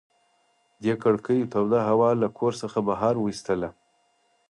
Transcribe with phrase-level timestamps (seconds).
[0.83, 3.69] دې کړکیو توده هوا له کور څخه بهر ویستله.